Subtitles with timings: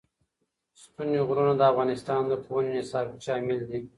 [0.81, 3.79] ستوني غرونه د افغانستان د پوهنې نصاب کې شامل دي.